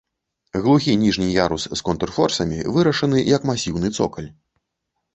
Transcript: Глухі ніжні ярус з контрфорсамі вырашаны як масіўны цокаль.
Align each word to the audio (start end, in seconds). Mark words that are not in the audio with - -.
Глухі 0.53 0.95
ніжні 1.01 1.27
ярус 1.33 1.67
з 1.75 1.79
контрфорсамі 1.91 2.59
вырашаны 2.79 3.25
як 3.35 3.41
масіўны 3.55 3.97
цокаль. 3.99 4.29